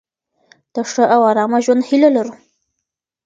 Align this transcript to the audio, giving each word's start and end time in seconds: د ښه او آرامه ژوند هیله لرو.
د 0.73 0.75
ښه 0.91 1.03
او 1.13 1.21
آرامه 1.31 1.59
ژوند 1.65 1.81
هیله 1.89 2.09
لرو. 2.15 2.33